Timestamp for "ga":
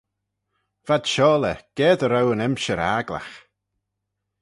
1.77-1.89